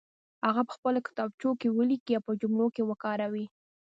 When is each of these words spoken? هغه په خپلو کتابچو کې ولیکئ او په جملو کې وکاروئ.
هغه 0.47 0.61
په 0.67 0.71
خپلو 0.77 0.99
کتابچو 1.07 1.49
کې 1.59 1.67
ولیکئ 1.77 2.13
او 2.17 2.25
په 2.27 2.33
جملو 2.41 2.67
کې 2.75 2.87
وکاروئ. 2.89 3.45